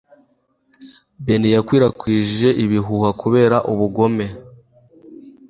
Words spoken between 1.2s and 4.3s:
Ben yakwirakwije ibihuha kubera ubugome.